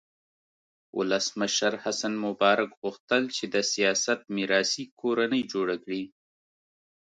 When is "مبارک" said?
2.25-2.69